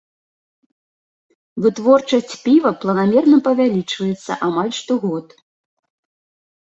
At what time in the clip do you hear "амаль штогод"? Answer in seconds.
4.47-5.27